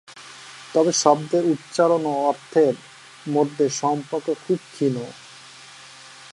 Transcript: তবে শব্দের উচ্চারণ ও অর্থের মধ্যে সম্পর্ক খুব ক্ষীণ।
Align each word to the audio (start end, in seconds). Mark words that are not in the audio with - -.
তবে 0.73 0.91
শব্দের 0.93 1.43
উচ্চারণ 1.45 2.01
ও 2.05 2.13
অর্থের 2.29 2.75
মধ্যে 3.25 3.65
সম্পর্ক 3.81 4.27
খুব 4.43 4.59
ক্ষীণ। 4.71 4.95